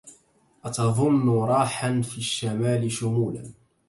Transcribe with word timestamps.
أتظن 0.65 1.29
راحا 1.39 2.01
في 2.01 2.17
الشمال 2.17 2.91
شمولا 2.91 3.51